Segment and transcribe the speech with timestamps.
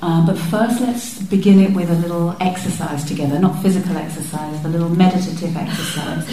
[0.00, 4.68] Um, but first, let's begin it with a little exercise together, not physical exercise, a
[4.68, 6.24] little meditative exercise.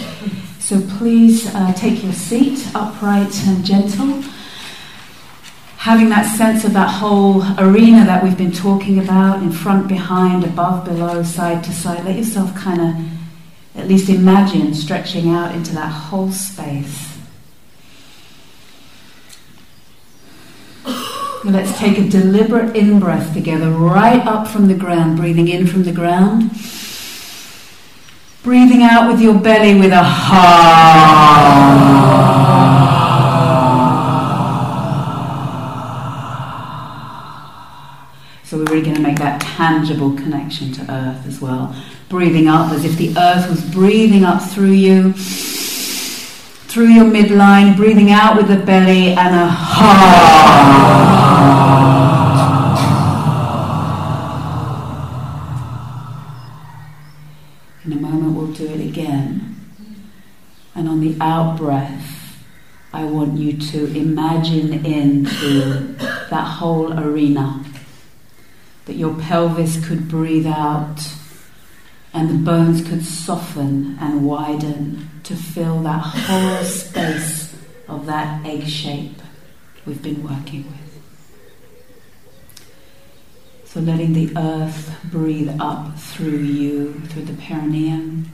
[0.60, 4.22] So please uh, take your seat upright and gentle.
[5.78, 10.44] Having that sense of that whole arena that we've been talking about in front, behind,
[10.44, 15.74] above, below, side to side, let yourself kind of at least imagine stretching out into
[15.74, 17.15] that whole space.
[21.46, 25.84] Let's take a deliberate in breath together, right up from the ground, breathing in from
[25.84, 26.50] the ground.
[28.42, 30.42] Breathing out with your belly with a ha.
[38.42, 41.76] So we're really going to make that tangible connection to earth as well.
[42.08, 45.14] Breathing up as if the earth was breathing up through you
[46.68, 50.56] through your midline, breathing out with the belly and a ha.
[57.84, 59.54] In a moment, we'll do it again.
[60.74, 62.44] And on the out breath,
[62.92, 65.94] I want you to imagine into
[66.30, 67.64] that whole arena
[68.86, 71.00] that your pelvis could breathe out
[72.16, 77.54] and the bones could soften and widen to fill that whole space
[77.88, 79.20] of that egg shape
[79.84, 80.86] we've been working with.
[83.66, 88.30] So letting the earth breathe up through you, through the perineum.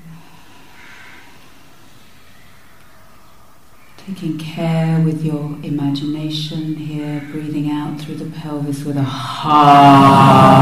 [3.96, 10.52] Taking care with your imagination here, breathing out through the pelvis with a ha.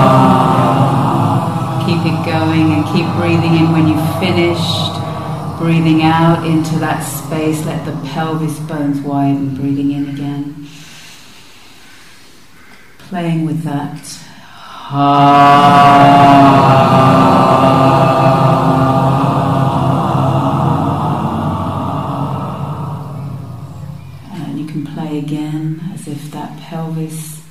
[1.90, 4.92] Keep it going and keep breathing in when you've finished.
[5.58, 10.68] Breathing out into that space, let the pelvis bones widen, breathing in again.
[12.98, 13.98] Playing with that.
[24.32, 27.42] And you can play again as if that pelvis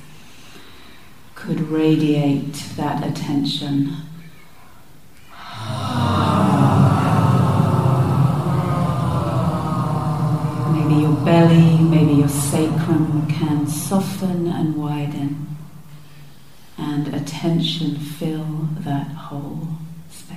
[1.34, 4.06] could radiate that attention.
[13.90, 15.56] Soften and widen,
[16.78, 19.66] and attention fill that whole
[20.08, 20.36] space.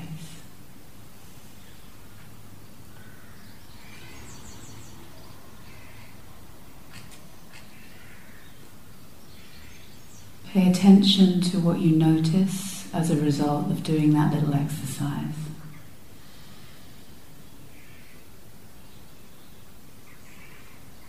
[10.47, 15.35] Pay attention to what you notice as a result of doing that little exercise.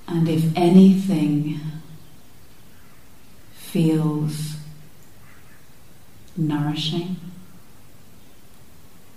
[0.06, 1.59] And if anything
[3.74, 4.54] feels
[6.36, 7.16] nourishing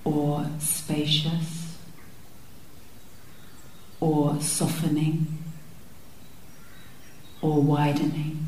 [0.04, 1.78] or spacious
[4.00, 5.28] or softening
[7.40, 8.48] or widening,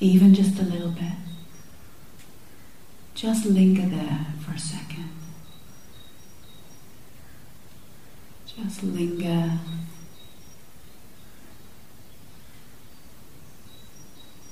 [0.00, 1.14] even just a little bit,
[3.14, 5.10] just linger there for a second.
[8.46, 9.60] Just linger.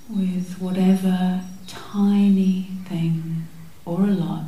[0.08, 3.46] With whatever tiny thing
[3.84, 4.44] or a lot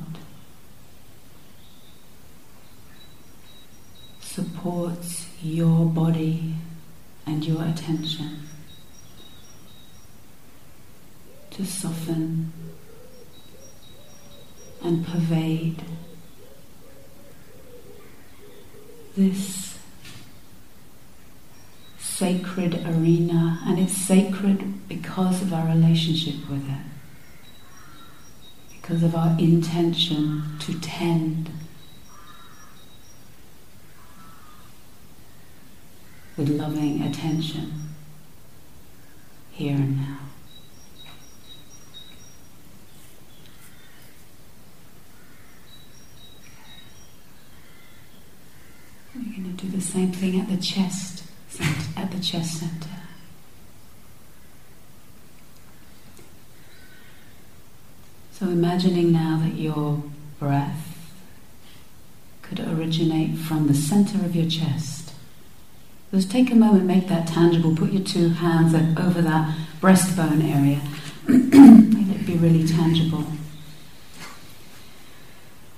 [4.20, 6.54] supports your body
[7.26, 8.40] and your attention
[11.50, 12.52] to soften
[14.82, 15.82] and pervade
[19.16, 19.63] this
[22.16, 26.86] sacred arena, and it's sacred because of our relationship with it,
[28.80, 31.50] because of our intention to tend.
[36.36, 37.90] With loving attention.
[39.50, 40.18] Here and now.
[49.14, 51.23] We're going to do the same thing at the chest
[51.60, 52.90] at the chest center.
[58.32, 60.02] So imagining now that your
[60.38, 60.94] breath
[62.42, 65.12] could originate from the center of your chest.
[66.12, 67.74] Just take a moment, make that tangible.
[67.74, 70.80] Put your two hands over that breastbone area.
[71.28, 73.24] Let it be really tangible.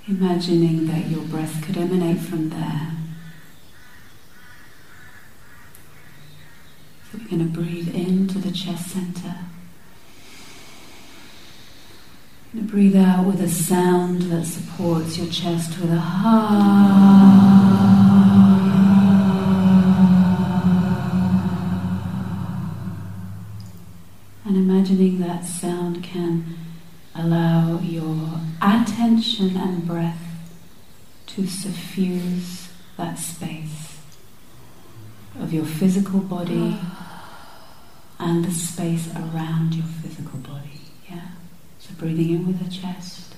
[0.07, 2.91] Imagining that your breath could emanate from there.
[7.06, 9.35] So we're going to breathe into the chest center.
[12.53, 16.93] And breathe out with a sound that supports your chest with a ha.
[24.45, 26.57] And imagining that sound can
[27.13, 30.23] allow your attention and breath
[31.27, 33.86] to suffuse that space
[35.39, 36.77] of your physical body
[38.19, 40.81] and the space around your physical body.
[41.09, 41.27] Yeah?
[41.79, 43.35] So breathing in with the chest.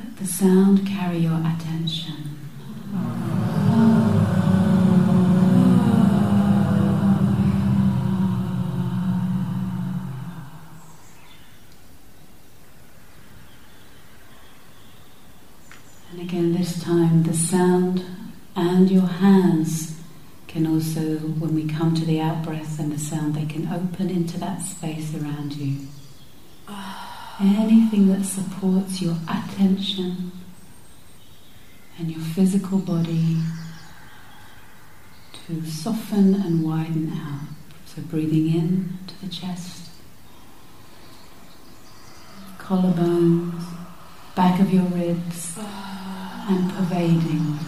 [0.00, 2.38] Let the sound carry your attention.
[16.10, 18.04] And again, this time the sound
[18.54, 19.98] and your hands
[20.48, 24.10] can also, when we come to the out breath and the sound, they can open
[24.10, 25.88] into that space around you.
[27.40, 30.32] Anything that supports your attention
[31.98, 33.38] and your physical body
[35.46, 37.48] to soften and widen out.
[37.86, 39.90] So breathing in to the chest,
[42.58, 43.64] collarbones,
[44.34, 47.58] back of your ribs, and pervading.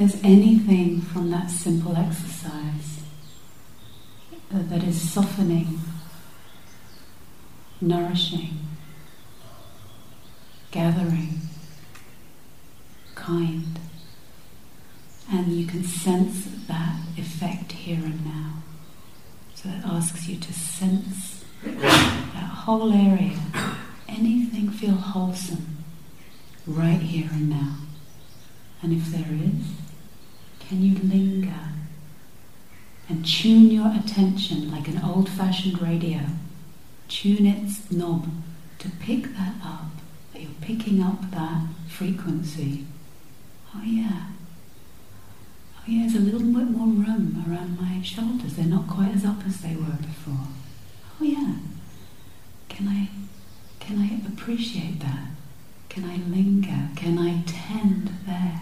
[0.00, 3.00] There's anything from that simple exercise
[4.50, 5.78] that is softening,
[7.82, 8.60] nourishing,
[10.70, 11.42] gathering,
[13.14, 13.78] kind,
[15.30, 18.54] and you can sense that effect here and now.
[19.54, 23.38] So it asks you to sense that whole area.
[24.08, 25.84] Anything feel wholesome
[26.66, 27.76] right here and now.
[28.82, 29.89] And if there is,
[30.70, 31.72] can you linger
[33.08, 36.20] and tune your attention like an old fashioned radio?
[37.08, 38.30] Tune its knob
[38.78, 39.90] to pick that up,
[40.32, 42.86] that you're picking up that frequency.
[43.74, 44.28] Oh, yeah.
[45.76, 48.54] Oh, yeah, there's a little bit more room around my shoulders.
[48.54, 50.46] They're not quite as up as they were before.
[51.20, 51.54] Oh, yeah.
[52.68, 53.08] Can I,
[53.80, 55.30] can I appreciate that?
[55.88, 56.90] Can I linger?
[56.94, 58.60] Can I tend there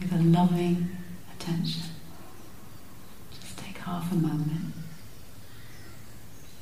[0.00, 0.96] with a loving
[1.34, 1.82] attention?
[3.40, 4.74] Just take half a moment.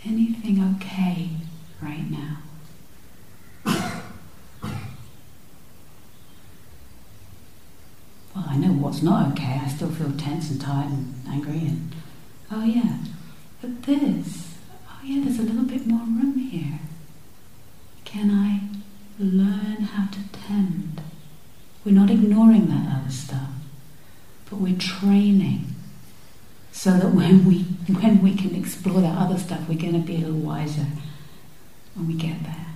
[0.05, 1.31] Anything okay
[1.83, 2.39] right now?
[8.35, 9.61] Well, I know what's not okay.
[9.65, 11.95] I still feel tense and tired and angry and
[12.53, 12.99] oh yeah.
[13.63, 14.55] But this,
[14.89, 16.79] oh yeah, there's a little bit more room here.
[18.05, 18.61] Can I
[19.19, 19.56] learn?
[21.87, 23.49] We're not ignoring that other stuff,
[24.51, 25.67] but we're training
[26.73, 27.61] so that when we
[27.95, 30.87] when we can explore that other stuff, we're going to be a little wiser
[31.95, 32.67] when we get there.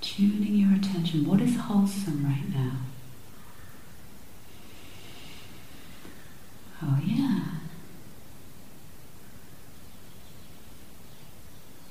[0.00, 1.24] Tuning your attention.
[1.26, 2.72] What is wholesome right now?
[6.82, 7.44] Oh yeah.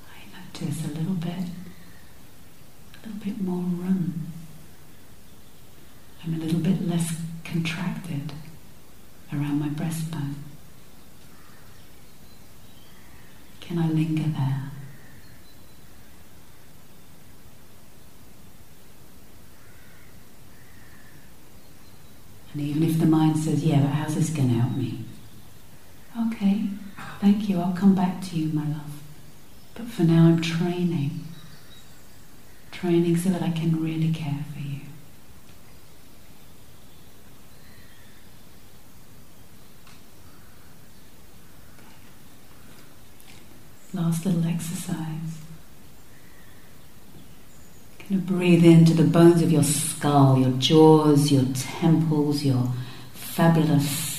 [0.06, 1.30] I notice a little bit,
[2.94, 4.32] a little bit more room.
[6.24, 8.32] I'm a little bit less contracted
[9.32, 10.34] around my breastbone.
[13.60, 14.70] Can I linger there?
[22.52, 25.04] And even if the mind says, yeah, but how's this going to help me?
[26.28, 26.64] Okay,
[27.20, 29.02] thank you, I'll come back to you, my love.
[29.74, 31.24] But for now, I'm training.
[32.72, 34.80] Training so that I can really care for you.
[43.94, 44.96] Last little exercise.
[47.98, 52.72] Kind of breathe into the bones of your skull, your jaws, your temples, your
[53.14, 54.17] fabulous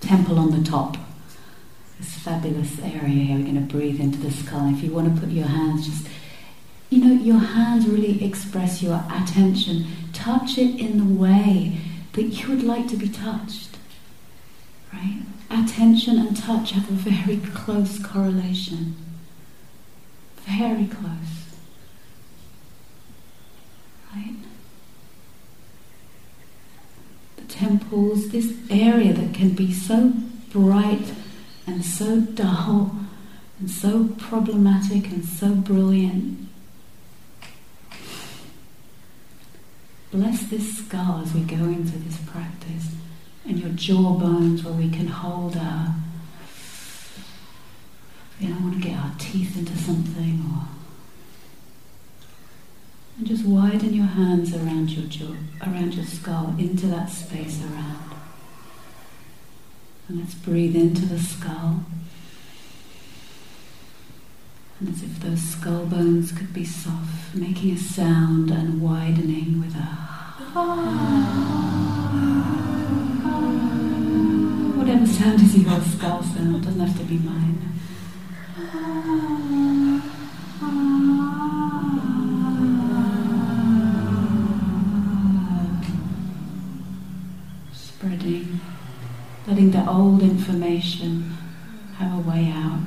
[0.00, 0.96] temple on the top.
[1.98, 3.36] This fabulous area here.
[3.36, 4.72] We're going to breathe into the skull.
[4.72, 6.08] If you want to put your hands just,
[6.90, 9.86] you know, your hands really express your attention.
[10.12, 11.80] Touch it in the way
[12.12, 13.76] that you would like to be touched.
[14.92, 15.22] Right?
[15.50, 18.96] Attention and touch have a very close correlation.
[20.46, 21.56] Very close.
[24.14, 24.36] Right?
[27.36, 30.12] The temples, this area that can be so
[30.50, 31.12] bright
[31.66, 32.94] and so dull
[33.58, 36.48] and so problematic and so brilliant.
[40.10, 42.88] Bless this skull as we go into this practice
[43.44, 45.94] and your jawbones where we can hold our,
[48.40, 50.77] you don't want to get our teeth into something or.
[53.18, 55.34] And just widen your hands around your jaw,
[55.66, 58.14] around your skull, into that space around.
[60.06, 61.80] And let's breathe into the skull.
[64.78, 69.74] And as if those skull bones could be soft, making a sound and widening with
[69.74, 70.08] a
[74.78, 77.58] whatever sound is your skull sound, It doesn't have to be mine.
[89.46, 91.36] Letting the old information
[91.96, 92.80] have a way out.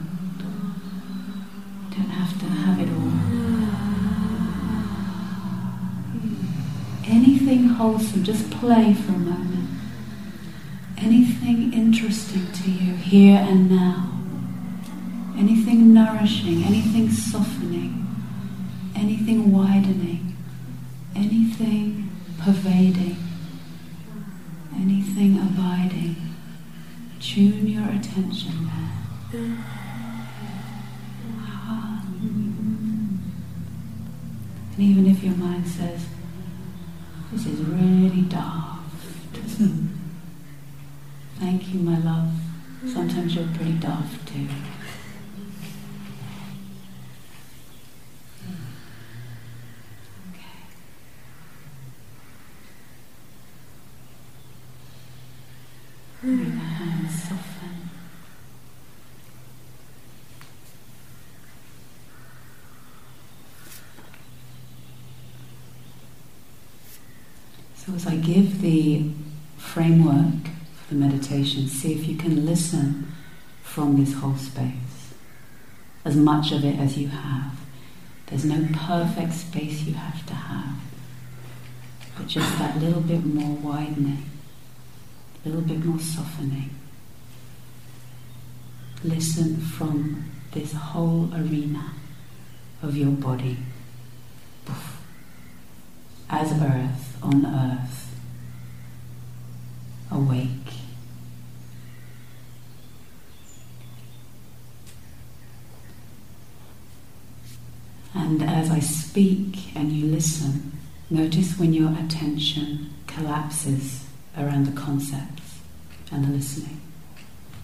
[1.89, 3.12] Don't have to have it all.
[7.05, 9.69] Anything wholesome, just play for a moment.
[10.98, 14.12] Anything interesting to you here and now.
[15.38, 18.05] Anything nourishing, anything softening,
[18.95, 20.38] anything widening,
[21.15, 23.17] anything pervading,
[25.12, 26.15] anything abiding.
[27.20, 28.91] Tune your attention there.
[34.74, 36.08] And even if your mind says,
[37.32, 38.80] this is really daft.
[41.39, 42.32] Thank you, my love.
[42.88, 44.48] Sometimes you're pretty daft too.
[50.32, 50.46] Okay.
[56.24, 57.89] Maybe the hands soften.
[67.75, 69.11] So as I give the
[69.57, 70.45] framework
[70.75, 73.11] for the meditation, see if you can listen
[73.63, 75.13] from this whole space,
[76.05, 77.59] as much of it as you have.
[78.27, 80.77] There's no perfect space you have to have,
[82.17, 84.29] but just that little bit more widening,
[85.43, 86.69] a little bit more softening.
[89.03, 91.93] Listen from this whole arena
[92.81, 93.57] of your body
[96.29, 98.00] as earth on earth,
[100.12, 100.50] awake.
[108.13, 110.77] And as I speak and you listen,
[111.10, 114.06] notice when your attention collapses
[114.38, 115.60] around the concepts
[116.12, 116.80] and the listening.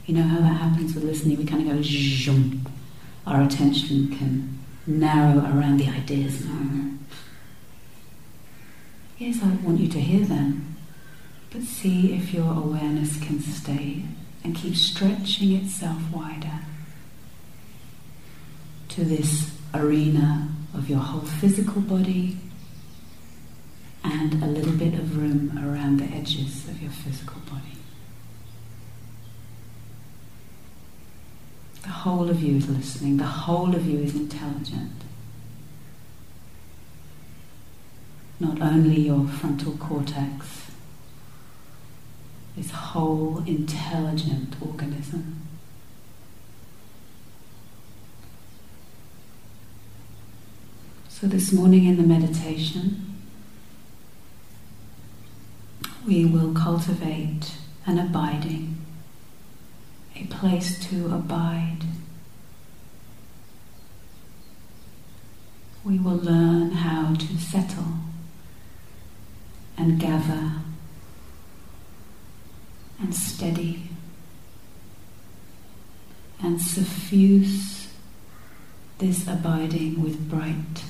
[0.06, 1.38] You know how that happens with listening?
[1.38, 2.66] We kind of go zoom.
[3.26, 6.46] Our attention can narrow around the ideas.
[9.18, 10.67] Yes, I want you to hear them,
[11.52, 14.04] but see if your awareness can stay
[14.44, 16.60] and keep stretching itself wider
[18.90, 22.38] to this arena of your whole physical body
[24.04, 27.78] and a little bit of room around the edges of your physical body.
[31.84, 34.92] The whole of you is listening, the whole of you is intelligent.
[38.40, 40.67] Not only your frontal cortex,
[42.58, 45.40] this whole intelligent organism.
[51.08, 53.14] So, this morning in the meditation,
[56.06, 57.54] we will cultivate
[57.86, 58.78] an abiding,
[60.16, 61.82] a place to abide.
[65.86, 67.94] We will learn how to settle
[69.78, 70.57] and gather
[73.08, 73.84] and steady
[76.44, 77.88] and suffuse
[78.98, 80.84] this abiding with bright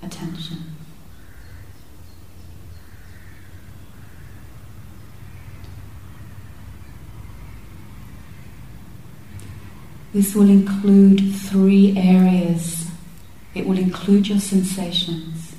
[0.00, 0.58] attention.
[10.12, 12.88] This will include three areas.
[13.52, 15.56] It will include your sensations.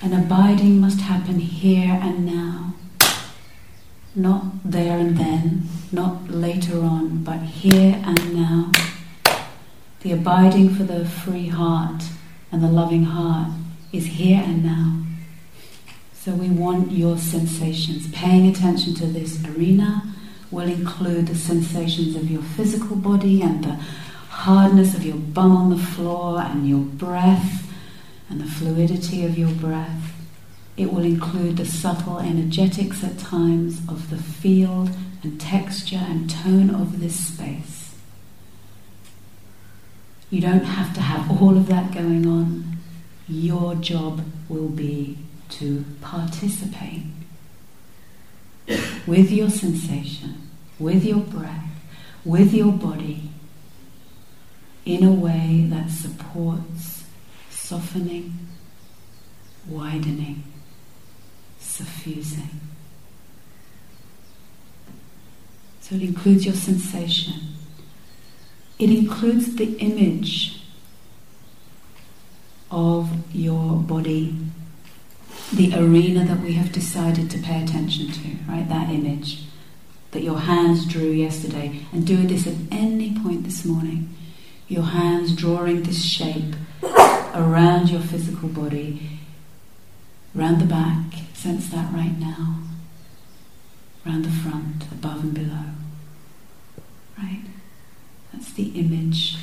[0.00, 2.74] An abiding must happen here and now.
[4.14, 8.72] Not there and then, not later on, but here and now.
[10.00, 12.04] The abiding for the free heart
[12.50, 13.48] and the loving heart
[13.92, 15.02] is here and now.
[16.14, 20.14] So we want your sensations, paying attention to this arena
[20.50, 23.78] will include the sensations of your physical body and the
[24.30, 27.70] hardness of your bum on the floor and your breath
[28.30, 30.17] and the fluidity of your breath.
[30.78, 34.90] It will include the subtle energetics at times of the field
[35.24, 37.96] and texture and tone of this space.
[40.30, 42.76] You don't have to have all of that going on.
[43.26, 45.18] Your job will be
[45.50, 47.02] to participate
[49.04, 51.70] with your sensation, with your breath,
[52.24, 53.30] with your body
[54.84, 57.02] in a way that supports
[57.50, 58.38] softening,
[59.66, 60.44] widening,
[62.08, 62.60] suffusing.
[65.80, 67.34] So it includes your sensation.
[68.78, 70.62] It includes the image
[72.70, 74.36] of your body,
[75.52, 78.68] the arena that we have decided to pay attention to, right?
[78.68, 79.44] That image
[80.10, 84.14] that your hands drew yesterday, and do this at any point this morning.
[84.66, 86.54] Your hands drawing this shape
[87.34, 89.17] around your physical body,
[90.36, 91.04] around the back,
[91.34, 92.58] sense that right now,
[94.06, 95.64] around the front, above and below.
[97.16, 97.44] Right?
[98.32, 99.36] That's the image,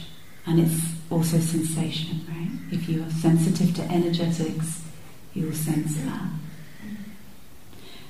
[0.45, 2.51] and it's also sensation, right?
[2.71, 4.81] If you are sensitive to energetics,
[5.33, 6.29] you will sense that.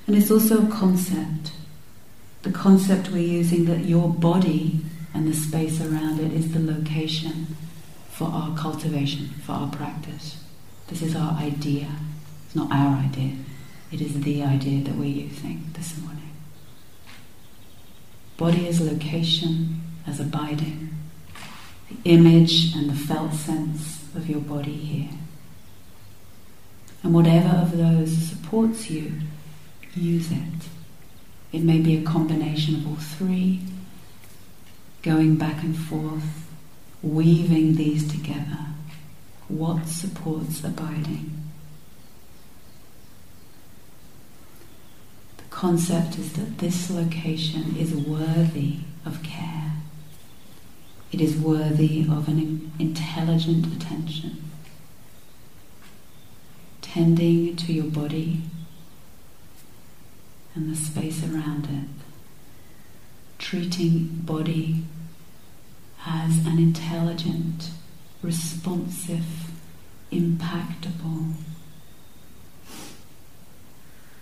[0.07, 1.51] And it's also a concept.
[2.43, 4.81] The concept we're using that your body
[5.13, 7.55] and the space around it is the location
[8.11, 10.43] for our cultivation, for our practice.
[10.87, 11.87] This is our idea.
[12.55, 13.35] Not our idea,
[13.91, 16.31] it is the idea that we're using this morning.
[18.37, 20.95] Body as location, as abiding,
[21.89, 25.09] the image and the felt sense of your body here.
[27.03, 29.11] And whatever of those supports you,
[29.93, 30.69] use it.
[31.51, 33.61] It may be a combination of all three,
[35.03, 36.47] going back and forth,
[37.03, 38.67] weaving these together.
[39.49, 41.44] What supports abiding?
[45.55, 49.71] Concept is that this location is worthy of care.
[51.13, 54.51] It is worthy of an intelligent attention.
[56.81, 58.41] Tending to your body
[60.53, 61.87] and the space around it.
[63.37, 64.83] Treating body
[66.05, 67.69] as an intelligent,
[68.21, 69.51] responsive,
[70.11, 71.33] impactable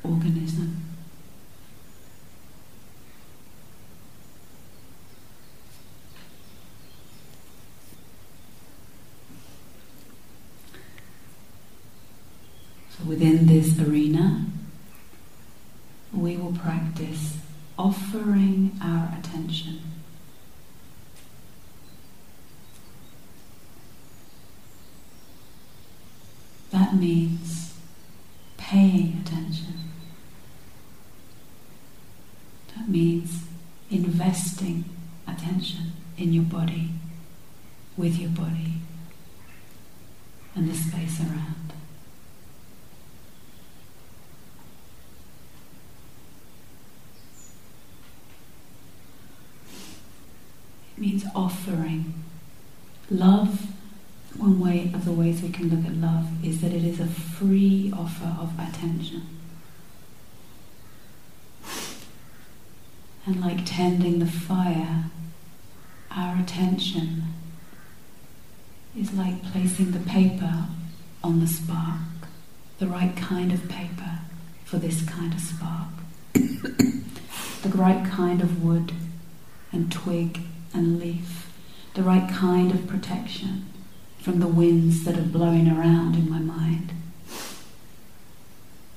[0.03, 0.92] organism.
[12.97, 14.45] So within this arena,
[16.13, 17.37] we will practice
[17.77, 19.81] offering our attention.
[26.71, 27.73] That means
[28.57, 29.75] paying attention.
[32.75, 33.43] That means
[33.91, 34.85] investing
[35.27, 36.89] attention in your body,
[37.95, 38.73] with your body,
[40.55, 41.73] and the space around.
[50.95, 52.13] It means offering.
[53.09, 53.67] Love,
[54.37, 57.05] one way of the ways we can look at love is that it is a
[57.07, 59.23] free offer of attention.
[63.25, 65.05] And like tending the fire,
[66.11, 67.23] our attention
[68.97, 70.65] is like placing the paper
[71.23, 71.99] on the spark,
[72.79, 74.19] the right kind of paper
[74.65, 75.87] for this kind of spark,
[76.33, 78.91] the right kind of wood
[79.71, 80.39] and twig
[80.73, 81.51] and leaf,
[81.93, 83.65] the right kind of protection
[84.19, 86.91] from the winds that are blowing around in my mind,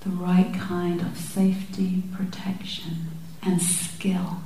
[0.02, 3.08] the right kind of safety, protection,
[3.42, 4.38] and skill.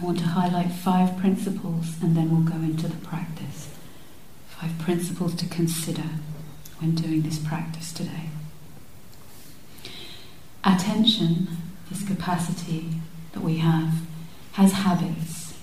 [0.00, 3.68] I want to highlight five principles and then we'll go into the practice.
[4.48, 6.04] Five principles to consider
[6.80, 8.30] when doing this practice today.
[10.64, 11.48] Attention,
[11.90, 12.90] this capacity
[13.32, 13.94] that we have,
[14.52, 15.54] has habits.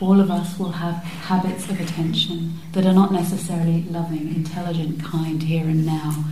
[0.00, 5.42] All of us will have habits of attention that are not necessarily loving, intelligent, kind
[5.42, 6.24] here and now.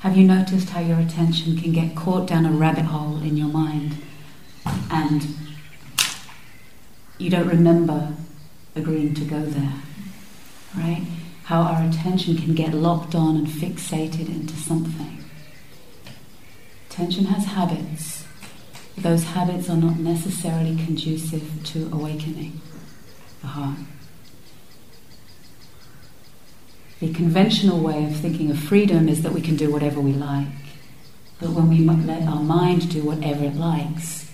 [0.00, 3.48] Have you noticed how your attention can get caught down a rabbit hole in your
[3.48, 3.96] mind
[4.90, 5.26] and
[7.18, 8.14] you don't remember
[8.74, 9.74] agreeing to go there?
[10.76, 11.06] Right?
[11.50, 15.18] How our attention can get locked on and fixated into something.
[16.88, 18.24] Attention has habits.
[18.96, 22.60] Those habits are not necessarily conducive to awakening
[23.40, 23.78] the heart.
[27.00, 30.46] The conventional way of thinking of freedom is that we can do whatever we like.
[31.40, 34.30] But when we let our mind do whatever it likes,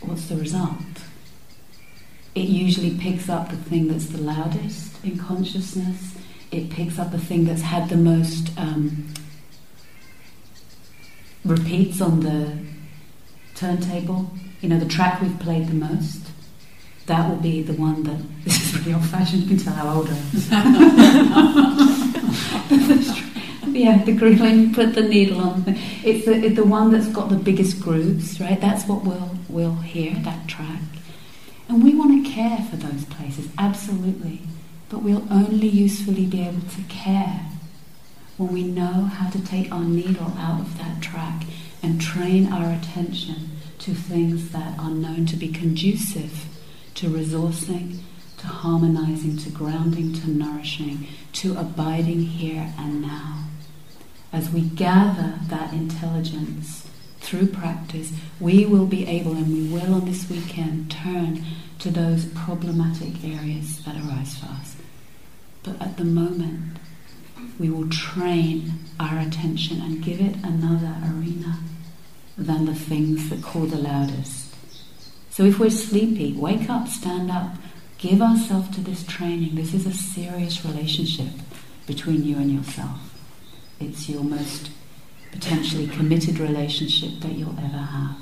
[0.00, 0.80] what's the result?
[2.34, 6.14] It usually picks up the thing that's the loudest in consciousness.
[6.50, 9.08] It picks up the thing that's had the most um,
[11.44, 12.58] repeats on the
[13.54, 14.30] turntable.
[14.60, 16.30] You know, the track we've played the most
[17.10, 19.42] that will be the one that this is really old fashioned.
[19.42, 20.16] You can tell how old I
[23.60, 23.74] am.
[23.74, 24.60] yeah, the grilling.
[24.60, 25.64] You put the needle on.
[26.04, 28.60] It's the the one that's got the biggest grooves, right?
[28.60, 30.80] That's what we'll we'll hear that track,
[31.70, 34.40] and we want to care for those places absolutely,
[34.88, 37.46] but we'll only usefully be able to care
[38.36, 41.44] when we know how to take our needle out of that track
[41.80, 46.46] and train our attention to things that are known to be conducive
[46.94, 48.00] to resourcing,
[48.38, 53.44] to harmonizing, to grounding, to nourishing, to abiding here and now.
[54.32, 56.89] As we gather that intelligence
[57.20, 61.44] through practice, we will be able, and we will on this weekend, turn
[61.78, 64.76] to those problematic areas that arise for us.
[65.62, 66.78] But at the moment,
[67.58, 71.58] we will train our attention and give it another arena
[72.36, 74.50] than the things that call the loudest
[75.30, 77.54] so if we're sleepy, wake up, stand up,
[77.98, 79.54] give ourselves to this training.
[79.54, 81.32] This is a serious relationship
[81.86, 82.98] between you and yourself.
[83.78, 84.70] It's your most
[85.32, 88.16] potentially committed relationship that you'll ever have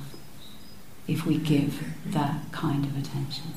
[1.07, 3.55] if we give that kind of attention.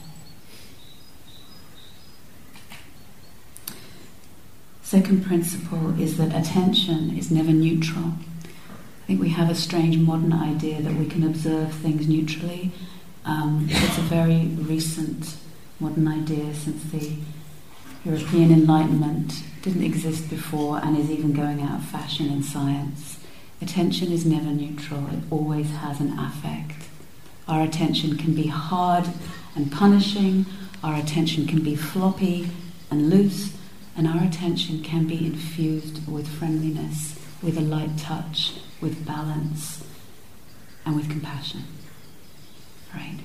[4.81, 8.13] Second principle is that attention is never neutral.
[9.03, 12.71] I think we have a strange modern idea that we can observe things neutrally
[13.25, 15.35] um, it's a very recent
[15.79, 17.15] modern idea since the
[18.03, 23.19] European Enlightenment didn't exist before and is even going out of fashion in science.
[23.61, 26.87] Attention is never neutral, it always has an affect.
[27.47, 29.07] Our attention can be hard
[29.55, 30.45] and punishing,
[30.83, 32.49] our attention can be floppy
[32.89, 33.55] and loose,
[33.95, 39.83] and our attention can be infused with friendliness, with a light touch, with balance,
[40.85, 41.63] and with compassion
[42.93, 43.17] right?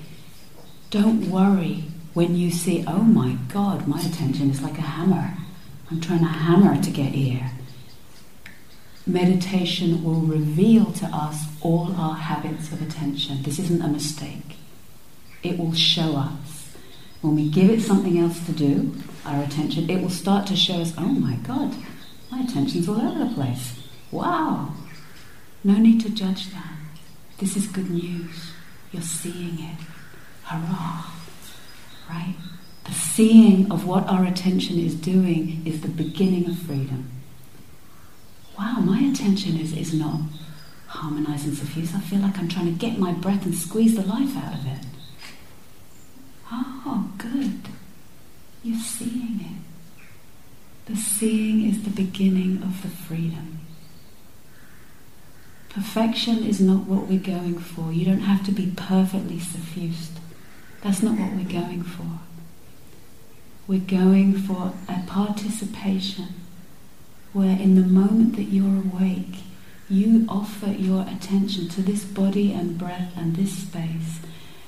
[0.89, 5.37] Don't worry when you see, oh my God, my attention is like a hammer.
[5.91, 7.51] I'm trying to hammer to get here.
[9.07, 13.41] Meditation will reveal to us all our habits of attention.
[13.43, 14.57] This isn't a mistake.
[15.43, 16.75] It will show us.
[17.21, 18.93] When we give it something else to do,
[19.25, 21.73] our attention, it will start to show us, oh my God,
[22.29, 23.79] my attention's all over the place.
[24.11, 24.73] Wow.
[25.63, 26.73] No need to judge that.
[27.37, 28.51] This is good news.
[28.91, 29.79] You're seeing it.
[30.43, 31.11] Hurrah!
[32.09, 32.35] Right?
[32.83, 37.09] The seeing of what our attention is doing is the beginning of freedom.
[38.57, 40.21] Wow, my attention is, is not
[40.87, 41.95] harmonized and suffused.
[41.95, 44.65] I feel like I'm trying to get my breath and squeeze the life out of
[44.65, 44.85] it.
[46.51, 47.61] Oh, good.
[48.63, 50.91] You're seeing it.
[50.91, 53.59] The seeing is the beginning of the freedom.
[55.69, 57.91] Perfection is not what we're going for.
[57.91, 60.19] You don't have to be perfectly suffused.
[60.81, 62.19] That's not what we're going for.
[63.67, 66.46] We're going for a participation
[67.33, 69.43] where, in the moment that you're awake,
[69.89, 74.19] you offer your attention to this body and breath and this space,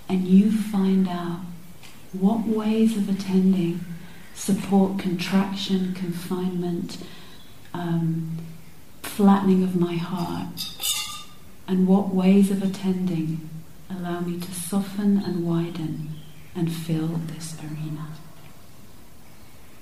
[0.08, 1.42] and you find out
[2.14, 3.82] what ways of attending
[4.34, 6.98] support contraction, confinement,
[7.74, 8.38] um,
[9.02, 10.66] flattening of my heart,
[11.68, 13.50] and what ways of attending
[13.90, 16.10] allow me to soften and widen
[16.56, 18.08] and fill this arena.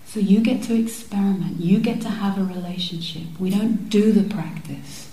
[0.07, 3.23] So you get to experiment, you get to have a relationship.
[3.39, 5.11] We don't do the practice.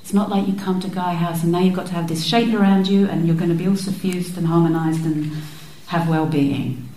[0.00, 2.24] It's not like you come to Gaia House and now you've got to have this
[2.24, 5.32] shape around you and you're going to be all suffused and harmonized and
[5.86, 6.88] have well being.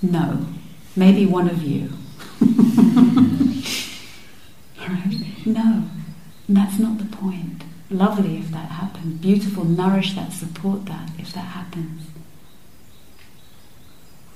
[0.00, 0.46] No.
[0.94, 1.90] Maybe one of you.
[4.78, 5.46] right?
[5.46, 5.84] No.
[6.48, 11.40] That's not the point lovely if that happens, beautiful, nourish that, support that if that
[11.40, 12.08] happens.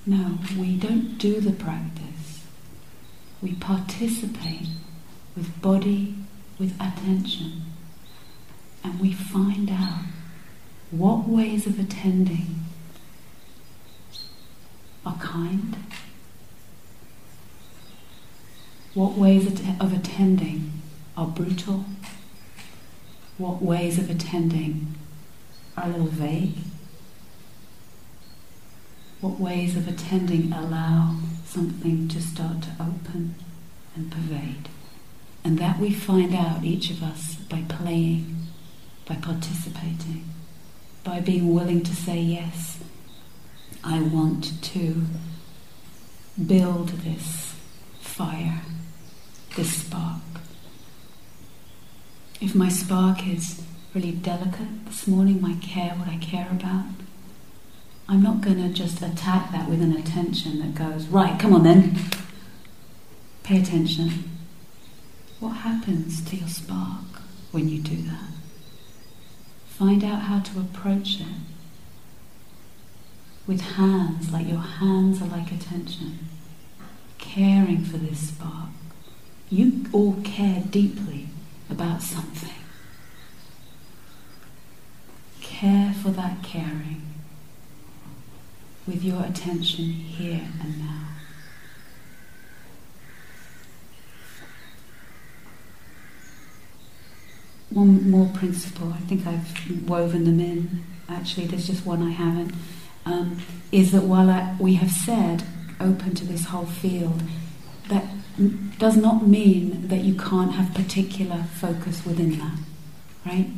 [0.04, 2.02] No, we don't do the practice.
[3.42, 4.68] We participate
[5.36, 6.16] with body,
[6.58, 7.62] with attention,
[8.82, 10.04] and we find out
[10.90, 12.60] what ways of attending
[15.04, 15.76] are kind,
[18.96, 20.72] What ways of attending
[21.18, 21.84] are brutal?
[23.36, 24.94] What ways of attending
[25.76, 26.54] are a little vague?
[29.20, 33.34] What ways of attending allow something to start to open
[33.94, 34.68] and pervade?
[35.44, 38.36] And that we find out, each of us, by playing,
[39.06, 40.24] by participating,
[41.04, 42.78] by being willing to say, Yes,
[43.84, 45.02] I want to
[46.44, 47.54] build this
[48.00, 48.62] fire,
[49.56, 50.20] this spark.
[52.40, 53.62] If my spark is
[53.94, 56.86] really delicate this morning, my care, what I care about,
[58.08, 61.64] I'm not going to just attack that with an attention that goes, right, come on
[61.64, 61.98] then,
[63.42, 64.30] pay attention.
[65.40, 68.30] What happens to your spark when you do that?
[69.66, 71.26] Find out how to approach it
[73.46, 76.28] with hands, like your hands are like attention,
[77.18, 78.70] caring for this spark.
[79.50, 81.28] You all care deeply
[81.68, 82.50] about something.
[85.40, 87.15] Care for that caring
[88.86, 91.02] with your attention here and now.
[97.70, 100.84] One more principle, I think I've woven them in.
[101.08, 102.54] Actually, there's just one I haven't.
[103.04, 103.38] Um,
[103.70, 105.44] is that while I, we have said
[105.80, 107.22] open to this whole field,
[107.88, 108.04] that
[108.78, 112.58] does not mean that you can't have particular focus within that,
[113.24, 113.48] right?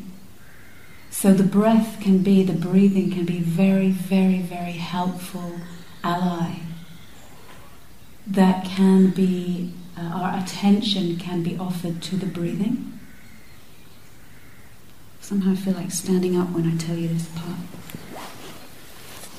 [1.11, 5.61] So the breath can be, the breathing can be very, very, very helpful
[6.05, 6.61] ally
[8.27, 13.01] that can be, uh, our attention can be offered to the breathing.
[15.21, 17.59] Somehow I feel like standing up when I tell you this part.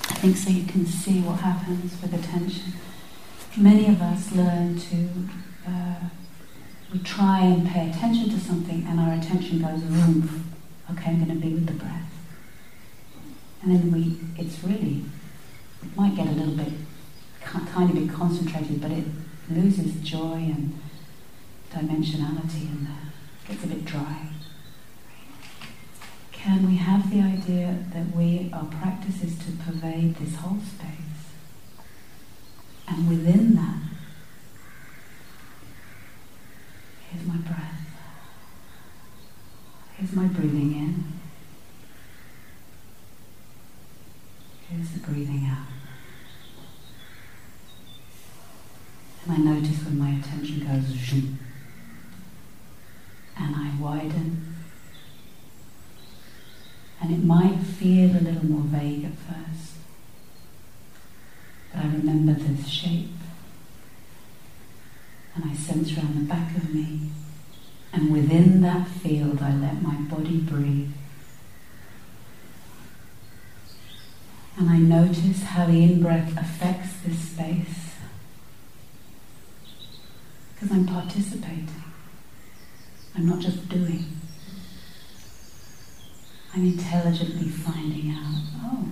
[0.10, 2.73] I think so you can see what happens with attention.
[3.55, 5.10] Many of us learn to,
[5.67, 5.95] uh,
[6.91, 10.48] we try and pay attention to something and our attention goes boom
[10.91, 12.12] okay, I'm going to be with the breath.
[13.62, 15.04] And then we, it's really,
[15.84, 16.73] it might get a little bit,
[17.41, 19.06] kind tiny bit concentrated, but it
[19.49, 20.80] loses joy and
[21.71, 22.88] dimensionality and
[23.47, 24.30] gets a bit dry.
[26.32, 30.99] Can we have the idea that we, our practice is to pervade this whole space?
[32.88, 33.82] And within that,
[37.10, 37.88] here's my breath.
[39.99, 41.03] Here's my breathing in.
[44.69, 45.67] Here's the breathing out.
[49.25, 51.38] And I notice when my attention goes zoom,
[53.38, 54.55] and I widen.
[57.01, 59.73] And it might feel a little more vague at first,
[61.73, 63.09] but I remember this shape.
[65.35, 67.09] And I sense around the back of me
[67.91, 70.91] and within that field, I let my body breathe.
[74.58, 77.95] And I notice how the in breath affects this space.
[80.54, 81.69] Because I'm participating.
[83.15, 84.06] I'm not just doing.
[86.54, 88.91] I'm intelligently finding out, oh,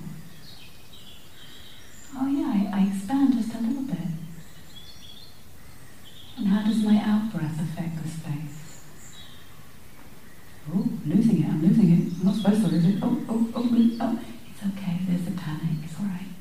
[2.15, 3.97] oh yeah, I, I expand just a little bit.
[6.37, 8.46] And how does my out breath affect the space?
[10.73, 12.13] Oh, losing it, I'm losing it.
[12.19, 12.99] I'm not supposed to lose it.
[13.01, 13.69] Oh, oh, oh,
[14.01, 14.19] oh.
[14.49, 16.33] It's okay, there's the panic, it's alright.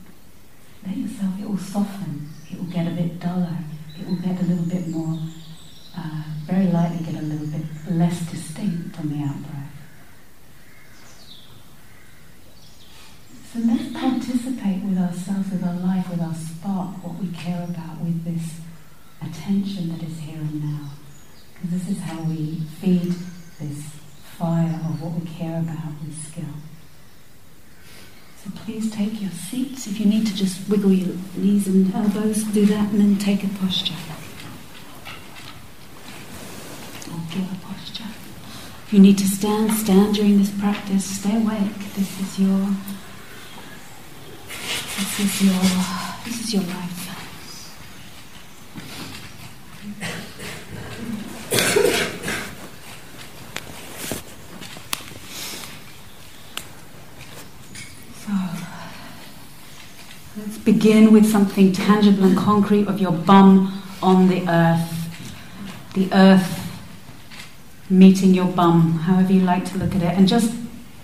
[0.86, 3.58] Let yourself, it will soften, it will get a bit duller,
[3.98, 5.18] it will get a little bit more,
[5.96, 9.66] uh, very lightly get a little bit less distinct from the out breath.
[13.52, 18.00] So let's participate with ourselves, with our life, with our spark, what we care about,
[18.00, 18.60] with this
[19.22, 20.90] attention that is here and now.
[21.54, 23.14] Because this is how we feed
[23.58, 23.96] this
[24.38, 26.44] fire of what we care about with skill.
[28.44, 29.86] So please take your seats.
[29.86, 33.42] If you need to just wiggle your knees and elbows, do that and then take
[33.44, 33.94] a posture.
[37.10, 38.04] Or give a posture.
[38.86, 41.18] If you need to stand, stand during this practice.
[41.18, 41.94] Stay awake.
[41.94, 42.76] This is your
[44.96, 45.62] this is your
[46.24, 46.92] this is your life.
[60.66, 64.92] Begin with something tangible and concrete of your bum on the earth.
[65.94, 66.62] The earth
[67.88, 70.52] meeting your bum, however you like to look at it, and just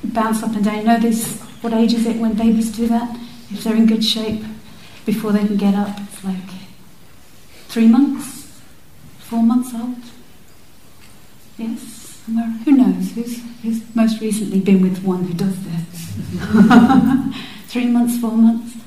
[0.03, 0.79] bounce up and down.
[0.79, 1.41] You know this?
[1.63, 3.17] What age is it when babies do that?
[3.51, 4.43] If they're in good shape
[5.07, 6.51] before they can get up, it's like
[7.69, 8.61] three months,
[9.21, 9.97] four months old.
[11.57, 11.81] Yes,
[12.27, 12.49] somewhere.
[12.65, 13.13] Who knows?
[13.13, 16.17] Who's, who's most recently been with one who does this?
[17.69, 18.82] Three months, four months,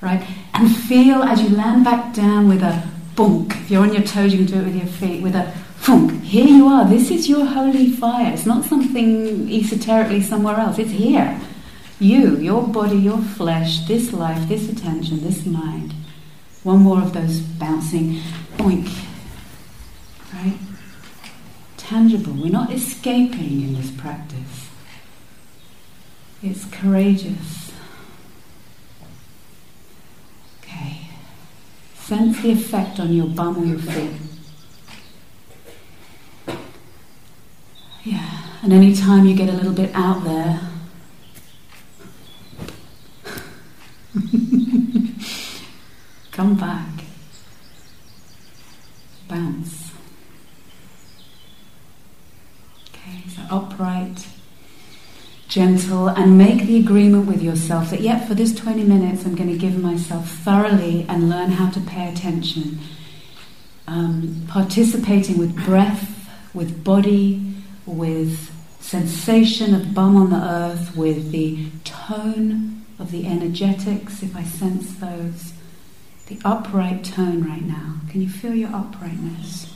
[0.00, 0.26] right?
[0.54, 3.56] And feel as you land back down with a bunk.
[3.56, 5.22] If you're on your toes, you can do it with your feet.
[5.22, 6.22] With a funk.
[6.22, 6.88] Here you are.
[6.88, 8.32] This is your holy fire.
[8.32, 10.78] It's not something esoterically somewhere else.
[10.78, 11.40] It's here.
[12.00, 15.94] You, your body, your flesh, this life, this attention, this mind.
[16.62, 18.20] One more of those bouncing
[18.56, 19.04] boink.
[20.32, 20.58] Right?
[21.76, 22.34] Tangible.
[22.34, 24.68] We're not escaping in this practice.
[26.42, 27.72] It's courageous.
[30.62, 31.00] Okay.
[32.08, 34.12] Sense the effect on your bum or your feet.
[38.02, 38.46] Yeah.
[38.62, 40.58] And any time you get a little bit out there,
[46.32, 46.88] come back.
[49.28, 49.92] Bounce.
[52.88, 54.26] Okay, so upright,
[55.48, 59.50] gentle, and make the agreement with yourself that, yet, for this 20 minutes, I'm going
[59.50, 62.78] to give myself thoroughly and learn how to pay attention.
[63.86, 67.54] Um, participating with breath, with body,
[67.86, 74.42] with sensation of bum on the earth, with the tone of the energetics, if I
[74.42, 75.54] sense those,
[76.26, 77.96] the upright tone right now.
[78.10, 79.74] Can you feel your uprightness?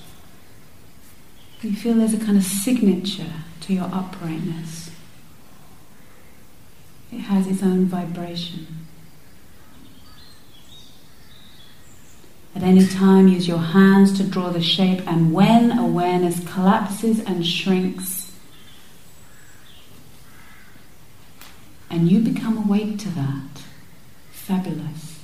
[1.61, 3.33] Can you feel there's a kind of signature
[3.63, 4.92] to your uprightness?
[7.13, 8.67] It has its own vibration.
[12.55, 17.47] At any time, use your hands to draw the shape, and when awareness collapses and
[17.47, 18.33] shrinks,
[21.91, 23.63] and you become awake to that,
[24.31, 25.21] fabulous,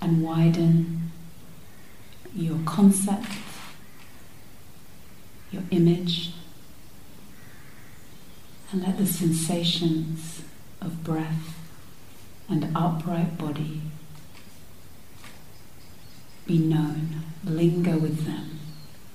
[0.00, 1.10] and widen
[2.34, 3.28] your concept,
[5.50, 6.32] your image,
[8.72, 10.42] and let the sensations
[10.80, 11.58] of breath
[12.48, 13.82] and upright body
[16.46, 17.22] be known.
[17.44, 18.58] Linger with them.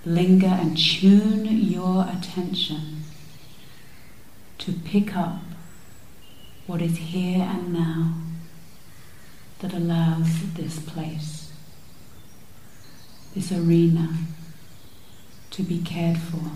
[0.05, 3.03] Linger and tune your attention
[4.59, 5.39] to pick up
[6.67, 8.13] what is here and now
[9.59, 11.51] that allows this place,
[13.33, 14.09] this arena,
[15.49, 16.51] to be cared for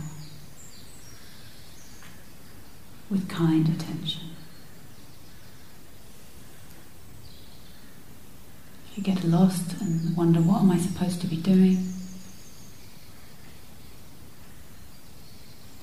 [3.11, 4.21] with kind attention.
[8.89, 11.93] If you get lost and wonder, what am I supposed to be doing?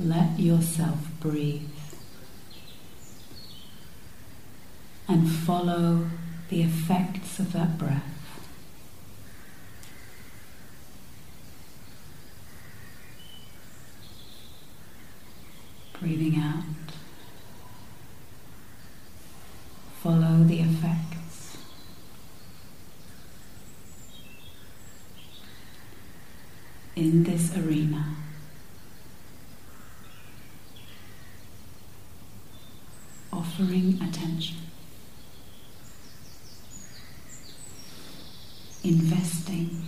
[0.01, 1.69] Let yourself breathe
[5.09, 6.07] and follow
[6.49, 8.03] the effects of that breath.
[16.01, 16.65] Breathing out.
[20.03, 21.57] Follow the effects.
[26.95, 28.17] In this arena.
[33.33, 34.57] Offering attention.
[38.85, 39.88] Investing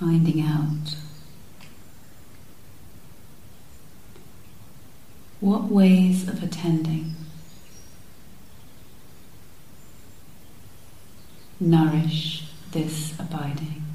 [0.00, 0.96] finding out
[5.40, 7.14] what ways of attending
[11.60, 13.89] nourish this abiding.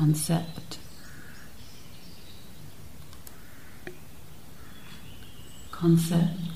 [0.00, 0.78] Concept,
[5.70, 6.49] concept,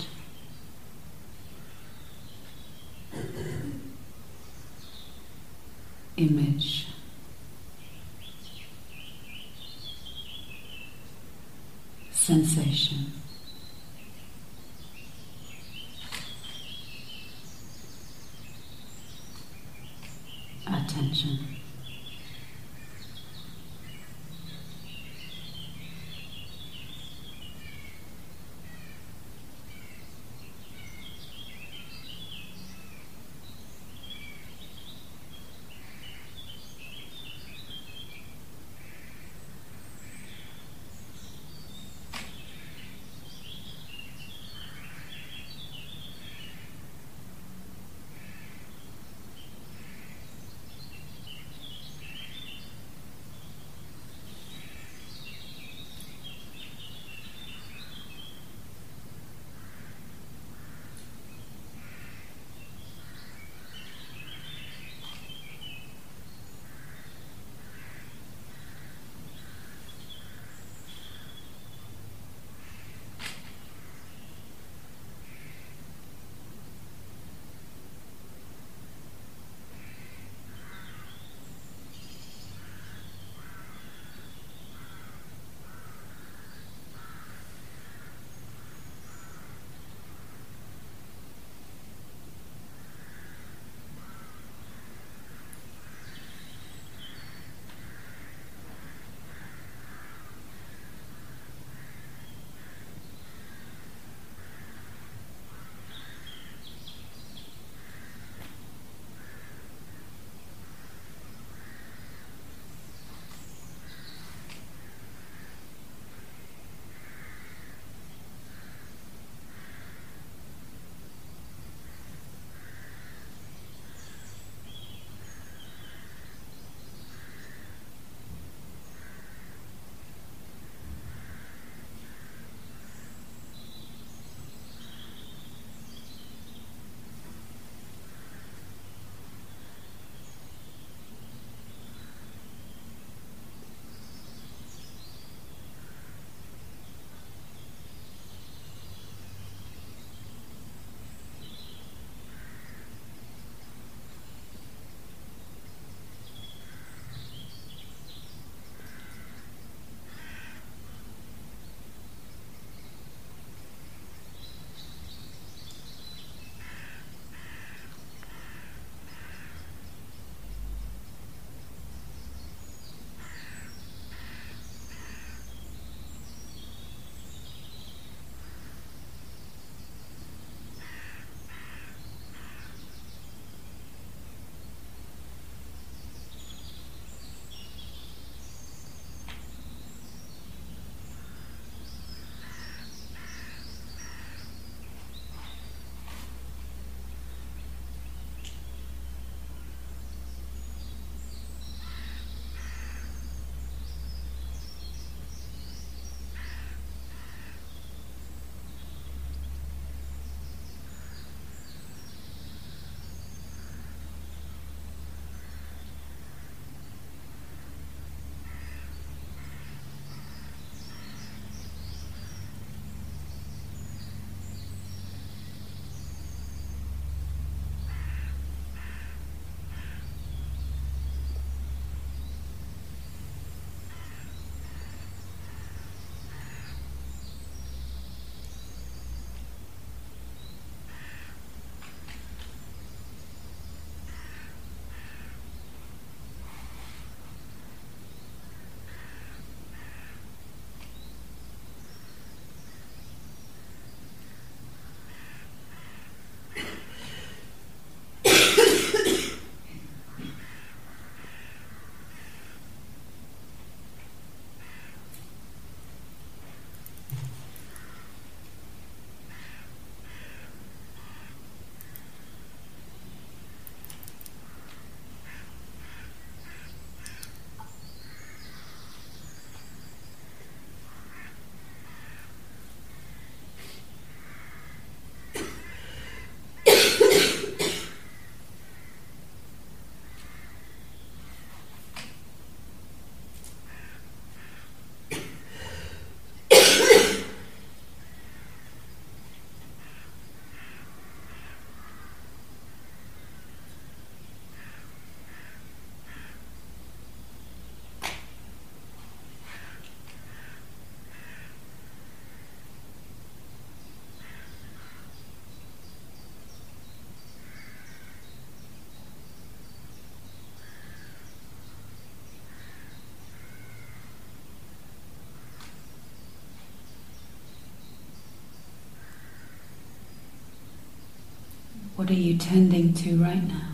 [332.05, 333.74] What are you tending to right now?